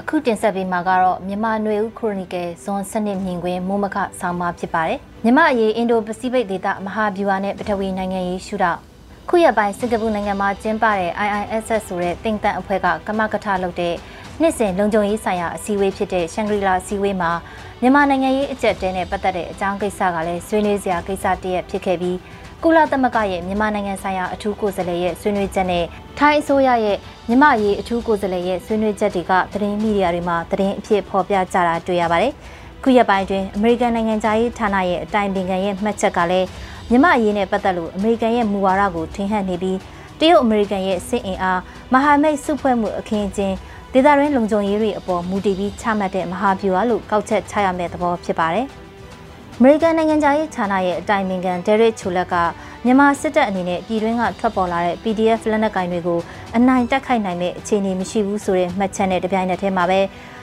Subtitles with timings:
[0.00, 8.80] အခုတင်ဆက်ပေးမှာကတော့မြန်မာနွေဦးခရိုနီကယ်ဇွန်စနစ်မြင်ကွင်းမိုးမခဆောင်းပါဖြစ်ပါတယ်။မြန်မာအရေးအင်ဒိုပစိဖိတ်ဒေသမဟာဗျူဟာနဲ့ပထဝီနိုင်ငံရေးရှုထောင့်
[9.28, 13.94] ခုရက်ပိုင်းစင်ကာပူနိုင်ငံမှာကျင်းပတဲ့ IISS ဆိုတဲ့တင်တန့်အဖွဲ့ကကမကထလုပ်တဲ့
[14.40, 17.30] နှစ်စဉ်လုံခြုံရေးဆိုင်ရာအစည်းအဝေးဖြစ်တဲ့ရှန်ဂရီလာအစည်းအဝေးမှာ
[17.80, 22.16] မြန်မာနိုင်ငံရေးအကြက်တဲနဲ့ပတ်သက်တဲ့အကြောင်းကိစ္စကလည်းဆွေးနွေးစရာကိစ္စတရက်ဖြစ်ခဲ့ပြီး
[22.66, 25.84] ကုလသမဂ္ဂရဲ့မြန်မာနိုင်ငံဆိုင်ရာအထူးကိုယ်စားလှယ်ရဲ့ဆွေးနွေးချက်နဲ့
[26.18, 32.32] ထိုင်းအစိုးရရဲ့မြန်မာရေးအထူးကိုယ်စားလှယ်ရဲ့ဆွေးနွေးချက်တွေကသတင်းမီဒီယာတွေမှာသတင်းအဖြစ်ဖော်ပြကြတာတွေ့ရပါတယ်။
[32.82, 36.46] ခုရက်ပိုင်းတွင်အမေရိကန်နိုင်ငံသားရေးဌာနရဲ့အတိုင်ပင်ခံရဲ့မှတ်ချက်ကလည်း
[36.90, 39.78] မြန်မာအရေးနဲ့ပတ်သက်လို့အမေရိကန်ရဲ့မူဝါဒကိုထင်ဟပ်နေပြီး
[40.20, 41.60] တရုတ်အမေရိကန်ရဲ့စစ်အင်အား
[41.92, 43.54] မဟာမိတ်စုဖွဲ့မှုအခင်းအကျင်း
[43.92, 48.68] ဒေသရင်းလုံခြုံရေးတွေအပေါ်မူတည်ပြီးချမှတ်တဲ့မဟာဗျူဟာလို့ကောက်ချက်ချရမယ့်သဘောဖြစ်ပါတယ်။
[49.60, 52.34] အမေရိကန်နိုင်ငံသားရေးဌာနရဲ့အတိုင်ပင်ခံဒဲရစ်ချိုလက်က
[52.84, 56.20] မြန်မာစစ်တပ်အနေနဲ့ပြည်တွင်းကထွက်ပေါ်လာတဲ့ PDF လက်နက်ကင်တွေကို
[56.56, 60.00] အနိုင်တက်ခိုက်နိုင်တဲ့အခြေအနေမရှိဘူးဆိုတဲ့မှတ်ချက်နဲ့တပြိုင်နက်တည်းမှာပဲ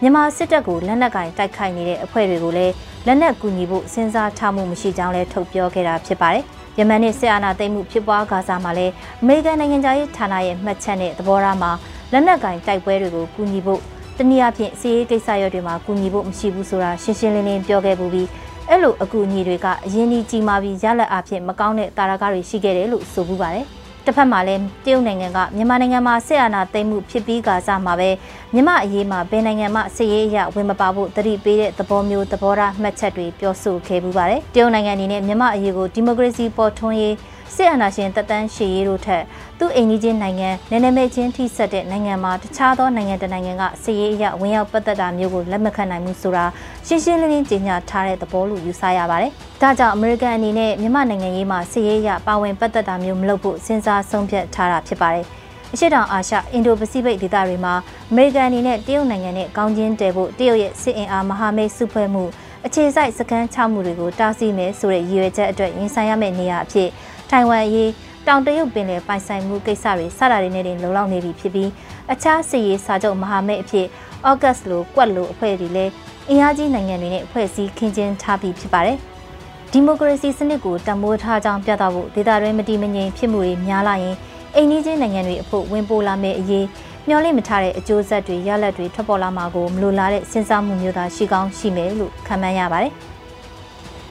[0.00, 2.72] မြန်မာစစ်တပ်ကိုလက်နက်ကင်တိုက်ခိုက်နေတဲ့အဖွဲ့တွေကိုလည်း
[3.06, 6.44] လက်နက်ကူညီဖို့စဉ်းစားထားမှုမရှိကြောင်းလည်းထုတ်ပြောခဲ့တာဖြစ်ပါတယ်။
[6.78, 11.70] ယမန်နဲ့စစ်အာဏာသိမ်းမှုဖြစ်ပွားကာစားမှာလည်းအမေရိကန်နိုင်ငံသားရေးဌာနရဲ့မှတ်ချက်နဲ့သဘောထားမှာ
[12.12, 13.80] လက်နက်ကင်တိုက်ပွဲတွေကိုကူညီဖို့
[14.18, 18.28] တနည်းအားဖြင့်စီးရေးကိစ္စရပ်တွေမှာကူညီဖို့မရှိဘူးဆိုတာရှင်းရှင်းလင်းလင်းပြောခဲ့ပူပြီး
[18.70, 23.66] အဲ့လိုအကူအညီတွေကအရင်ဒီကြီးမားပြီးရလက်အဖြစ်မကောင်းတဲ့တာရကတွေရှိခဲ့တယ်လို့ဆိုပူပါတယ်။
[24.04, 28.10] တစ်ဖက်မှာလည်းတရုတ်နိုင်ငံကမြန်မာနိုင်ငံမှာဆက်အာဏာသိမ်းမှုဖြစ်ပြီးကစားမှာပဲ
[28.54, 37.14] မြန်မာအရေးမှာဘယ်နိုင်ငံမှစစ်ရေးအရဝင်မပါဖို့တတိပေးတဲ့သဘောမျိုးသဘောထားမှတ်ချက်တွေပြောဆိုခဲ့ပူပါတယ်။တရုတ်နိုင်ငံအနေနဲ့မြန်မာအရေးကိုဒီမိုကရေစီပေါ်ထွန်းရေး
[37.54, 39.22] စစ်အာဏာရှင်တပ်တန်းရှေ့ရေးတို့ထက်
[39.58, 46.44] သူ့အိမ်ကြီးချင်းနိုင်ငံနယ်နိမိတ်ချင်းထိစပ်တဲ့နိုင်ငံမှာတခြားသောနိုင်ငံတနိုင်ငံကစစ်ရေးအရဝင်ရောက်ပတ်သက်တာမျိုးကိုလက်မခံနိုင်ဘူးဆိုတာ
[46.86, 55.24] ရှင်းရှင်းလင်းလင်းကြေညာထားတဲ့သဘောလို့ယူဆရပါတယ်။ဒါကြောင့်အမေရိကန်အနေနဲ့မြန်မာနိုင်ငံရေးမှာစစ်ရေးအရပါဝင်ပတ်သက်တာမျိုးမလုပ်ဖို့စဉ်းစားဆုံးဖြတ်ထားတာဖြစ်ပါတယ်။
[55.72, 57.74] အရှေ့တောင်အာရှအင်ဒိုပစိဖိတ်ဒေသတွေမှာ
[58.10, 62.24] အမေရိကန်အနေနဲ့တရုတ်နိုင်ငံနဲ့ကောင်းချင်းတည်ဖို့တရုတ်ရဲ့စစ်အင်အားမဟာမိတ်စုဖွဲ့မှု
[62.66, 66.88] အခြေစိုက်စခန်းချမှုတွေကိုတားဆီးမယ်ဆိုတဲ့ရည်ရွယ်ချက်အတွက်ရင်ဆိုင်ရမယ့်နေရာအဖြစ်
[67.30, 67.90] ထိုင်ဝမ်အရေး
[68.26, 71.70] တောင်တရုတ်ပင်လယ်ပိုင်ဆိုင်မှုကိစ္စတွေစတာတွေနဲ့တင်လုံလောက်နေပြီဖြစ်ပြီး
[72.12, 73.86] အခြားစီရေးစာချုပ်မဟာမိတ်အဖြစ်
[74.28, 75.92] ဩဂတ်စ်လိုကွက်လိုအဖွဲ့တွေလည်း
[76.30, 78.98] အင်အားကြီးနိုင်ငံတွေနဲ့အဖွဲ့အစည်းခင်းကျင်းထားပြီးဖြစ်ပါတယ်။
[79.72, 84.16] ဒီမိုကရေစီစနစ်ကိုတံမိုးထားကြောင်းပြသဖို့ဒေသတွင်းမတည်မငြိမ်ဖြစ်မှုတွေများလာရင်
[84.54, 86.66] အိမ်နီးချင်းနိုင်ငံတွေအဖို့ဝင်ပိုလာမယ့်အရေး
[87.08, 92.94] မျှော်လင့်မထားတဲ့အကျိုးဆက်တွေရလဒ်တွေထွက်ပေါ်လာမှာကိုမလိုလားတဲ့စဉ်းစားမှုမျိုးသာရှိကောင်းရှိမယ်လို့ခန့်မှန်းရပါတယ်။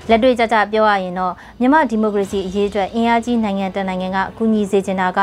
[0.09, 5.19] လက်တွေ့ကြကြပြောရရင်တော့မြန်မာဒီမိုကရေစီအရေးအတွက်အင်အားကြီးနိုင်ငံတနိုင်ငံကအကူအညီစေချင်တာက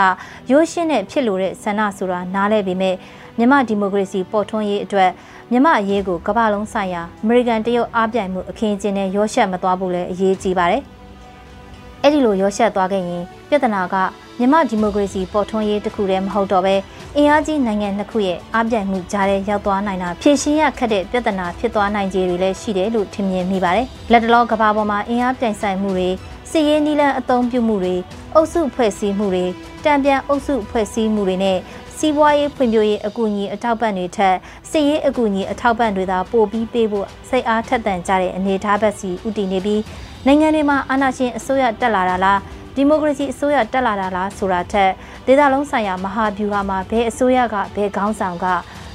[0.50, 2.94] ရိုးရှင်းတဲ့ဖြစ်လို့တဲ့ဆန္ဒဆိုတာနားလဲပေမဲ့
[3.38, 5.10] မြန်မာဒီမိုကရေစီပေါ်ထွန်းရေးအတွက်
[5.50, 10.82] မြန်မာအရေးကိုကမ္ဘာလုံးဆိုင်ရာအမေရိကန်တရုတ်အားပြိုင်မှုအခင်းအကျင်းနဲ့ရောရှက်မသွားဖို့လည်းအရေးကြီးပါတယ်။
[12.02, 13.96] အဲ့ဒီလိုရောရှက်သွားခဲ့ရင် ပြဿနာက
[14.38, 16.74] မြန်မာဒီမိုကရေစီပေါ်ထွန်းရေးတစ်ခုတည်းမဟုတ်တော့ပဲ
[17.18, 26.08] အင်အားကြီးနိုင်ငံနှစ်ခုရဲ့အားပြိုင်မှုကြားထဲရောက်သွားနိုင်တာဖြည့်ရှင်းရခက်တဲ့ပြဿနာဖြစ်သွားနိုင်ခြေတွေလည်းရှိတယ်လို့ထင်မြင်မိပါတယ်။လက်တလောကဘာပေါ်မှာအင်အားပြိုင်ဆိုင်မှုတွေ
[26.50, 27.96] စစ်ရေးနည်းလမ်းအသုံးပြုမှုတွေ
[28.34, 29.44] အုပ်စုဖွဲ့စည်းမှုတွေ
[29.84, 31.58] တံပြန်အုပ်စုဖွဲ့စည်းမှုတွေနဲ့
[31.96, 34.36] စီးပွားရေးဖွံ့ဖြိုးရေးအကူအညီအထောက်ပံ့တွေထက်
[34.70, 39.82] စစ်ရေးအကူအညီအထောက်ပံ့တွေသာပိုပြီးပေးဖို့စိတ်အားထက်သန်ကြတဲ့အနေအထားဘက်စီဥတည်နေပြီး
[40.26, 42.38] နိုင်ငံတွေမှာအာဏာရှင်အစိုးရတက်လာတာလား
[42.80, 44.90] ဒီမိုကရေစီအစိုးရတက်လာတာလားဆိုတာထက်
[45.26, 48.46] ဒေသလုံးဆိုင်ရာမဟာဗျူဟာမှာဘယ်အစိုးရကဘယ်ခေါင်းဆောင်က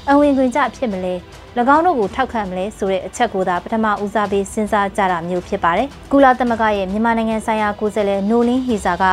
[0.09, 1.13] အဝင်ခွင်ကြဖြစ်မလဲ၎
[1.75, 9.03] င်းတို့ကိုထောက်ခံမလဲဆိုတဲ့အချက်ကိုသာပထမဦးစားပေးစဉ်းစားကြတာမျိုးဖြစ်ပါတယ်။ကုလသမဂ္ဂရဲ့မြန်မာနိုင်ငံဆိုင်ရာကိုယ်စားလှယ်နိုလင်းဟီစာက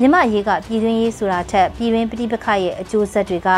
[0.00, 3.48] မြန်မာရေးကပြည်တွင်းရေးဆိုတာထက်ပြည်တွင်းပဋိပက္ခရဲ့အကျိုးဆက်တွေက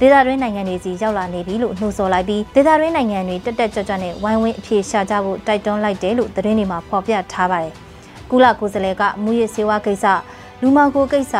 [0.00, 7.74] ဒေသတွင်းနိုင်ငံတွေစီရောက်လာနေပြီလို့နှိုးဆော်လိုက်ပြီးဒေသတွင်းနိုင်ငံတွေတက်တက်ကြွကြွနဲ့ဝိုင်းဝန်းအပြေရှာကြဖို့တိုက်တွန်းလိုက်တယ်လို့သတင်းတွေမှာဖော်ပြထားပါတယ်။
[8.30, 10.06] ကုလကိုယ်စားလှယ်ကမူရစေဝါကိစ္စ
[10.60, 11.34] လူမောင်ကိုကိစ္စ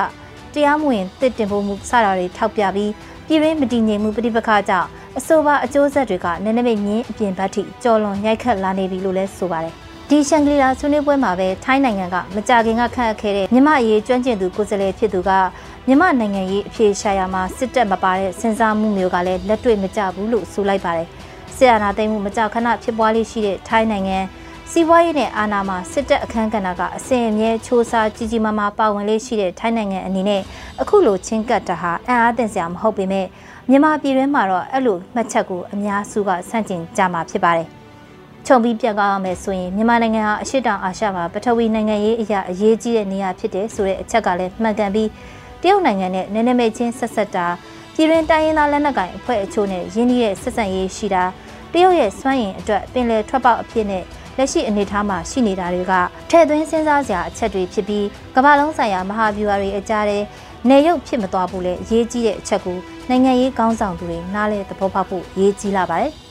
[0.55, 2.93] တရားမဝင်တစ်တင်ဖို့မှုစတာတွေထောက်ပြပြီး
[3.27, 4.89] ပြည်ရင်းမတည်ငြိမ်မှုပြဋိပက္ခကြောင့်
[5.19, 9.75] အဆိုပါအကျိုးဆက်တွေကနည်းနည်းမြင့်အပြင်ဘက်ထိကြော်လွန်ရိုက်ခတ်လာနေပြီလို့လည်းဆိုပါတယ်
[10.09, 15.31] ဒီရှန်ဂလီလာဆွေးနွေးပွဲမှာပဲထိုင်းနိုင်ငံကမကြခင်ကခန့်အပ်ခဲ့တဲ့မြမရေးကျွမ်းကျင်သူကိုယ်စားလှယ်ဖြစ်သူက
[15.89, 21.09] မြမနိုင်ငံရေးအဖြေရှာရာမှာစစ်တပ်မပါတဲ့စဉ်းစားမှုမျိုးကလည်းလက်တွေ့မကျဘူးလို့ဆိုလိုက်ပါတယ်။
[21.57, 24.19] ဆီယနာသိမ်းမှုမကြောက်ခဏဖြစ်ပွားလေးရှိတဲ့ထိုင်းနိုင်ငံ
[24.73, 30.43] စီးပွားရေးနဲ့အာဏာမှာစစ်တပ်အခမ်းကဏ္ဍကအစဉ်အမြဲချိုးစားကြီးကြီးမားမားပါဝင်လေးရှိတဲ့ထိုင်းနိုင်ငံအနေနဲ့
[30.81, 33.27] အခုလိုချင်းကပ်တာဟာအံ့အားသင့်စရာမဟုတ်ပေမဲ့
[33.69, 37.69] မြန်မာပြည်တွင်းမှာတော့အဲ့လိုမှတ်ချက်ကိုအများစုကဆန့်ကျင်ကြမှာဖြစ်ပါတယ်။
[38.47, 45.09] ခြုံပြီးပြတ်ကောင်းရမယ်ဆိုရင်မြန်မာနိုင်ငံဟာအရှိတောင်အာရှမှာပထဝီနိုင်ငံရေးအရာအရေးကြီးတဲ့နေရာဖြစ်တယ်ဆိုတဲ့အချက်ကလည်းမှန်ကန်ပြီး
[45.63, 47.47] တရုတ်နိုင်ငံနဲ့နည်းနည်းမဲ့ချင်းဆက်ဆက်တာ
[47.95, 51.25] ပြည်တွင်းတိုင်းရင်းသားလက်နက်ကိုင်အဖွဲ့အချို့နဲ့ရင်းနှီးတဲ့ဆက်ဆံရေးရှိတာ
[51.73, 54.05] တရုတ်ရဲ့စွမ်းရည်အတွက်ပင်လယ်ထွက်ပေါက်အဖြစ်နဲ့
[54.37, 55.93] လက်ရှိအနေအထားမှာရှိနေတာတွေက
[56.31, 58.05] ထည့်သွင်းစဉ်းစားစရာအချက်တွေဖြစ်ပြီး
[58.37, 60.19] ကမ္ဘာလုံးဆိုင်ရာမဟာဗျူဟာတွေအကြားထဲ
[60.69, 62.79] နေရုပ်ဖြစ်မသွားဘူးလေအရေးကြီးတဲ့အချက်ကို
[63.09, 66.13] နိုင်ငံရေးကောင်းဆောင်သူတွေနားလဲသဘောပေါက်ဖို့အရေးကြီးလာပါတယ်။